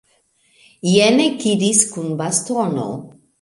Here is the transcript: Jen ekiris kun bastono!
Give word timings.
Jen 0.91 1.21
ekiris 1.25 1.83
kun 1.93 2.09
bastono! 2.23 2.89